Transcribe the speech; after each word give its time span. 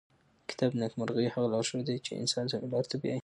کتاب 0.49 0.71
د 0.73 0.77
نېکمرغۍ 0.81 1.25
هغه 1.33 1.47
لارښود 1.53 1.83
دی 1.87 1.97
چې 2.05 2.11
انسان 2.21 2.45
سمې 2.51 2.67
لارې 2.73 2.87
ته 2.91 2.97
بیايي. 3.01 3.19